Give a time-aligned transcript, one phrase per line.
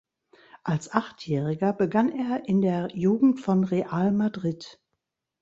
[0.63, 4.79] Als Achtjähriger begann er in der Jugend von Real Madrid.